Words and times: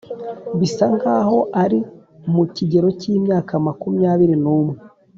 bisa 0.59 0.85
nkaho 0.97 1.37
ari 1.63 1.79
mukigero 2.33 2.87
cyimyaka 2.99 3.53
makumyabyiri 3.67 4.35
numwe 4.43 4.73